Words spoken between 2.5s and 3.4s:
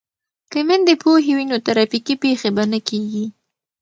به نه کیږي.